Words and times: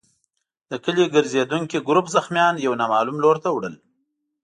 د 0.69 0.71
کلي 0.85 1.05
ګرزېدونکي 1.13 1.77
ګروپ 1.87 2.05
زخمیان 2.15 2.55
يو 2.65 2.73
نامعلوم 2.81 3.17
لور 3.23 3.37
ته 3.43 3.49
وړل. 3.51 3.75